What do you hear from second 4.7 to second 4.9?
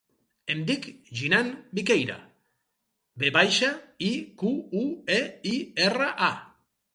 u,